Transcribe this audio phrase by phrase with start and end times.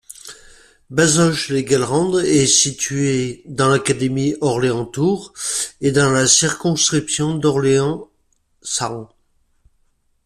[0.89, 5.31] Bazoches-les-Gallerandes est situé dans l'académie d'Orléans-Tours
[5.79, 9.07] et dans la circonscription d'Orléans-Saran.